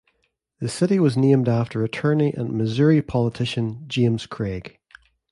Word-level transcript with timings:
The 0.59 0.67
city 0.67 0.99
was 0.99 1.15
named 1.15 1.47
after 1.47 1.77
the 1.77 1.85
attorney 1.85 2.33
and 2.33 2.53
Missouri 2.57 3.03
politician 3.03 3.83
James 3.87 4.25
Craig. 4.25 4.79